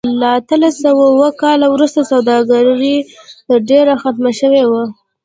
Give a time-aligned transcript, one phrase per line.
[0.21, 2.97] له اتلس سوه اووه کال وروسته سوداګري
[3.47, 4.83] تر ډېره ختمه شوې وه.